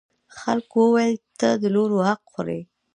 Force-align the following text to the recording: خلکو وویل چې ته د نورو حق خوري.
خلکو 0.37 0.77
وویل 0.83 1.13
چې 1.21 1.29
ته 1.39 1.49
د 1.61 1.63
نورو 1.75 1.95
حق 2.07 2.21
خوري. 2.31 2.59